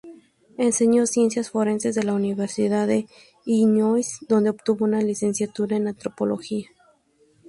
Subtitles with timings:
[0.57, 3.07] Enseñó ciencias forenses de la Universidad de
[3.45, 6.69] Illinois, donde obtuvo una licenciatura en antropología.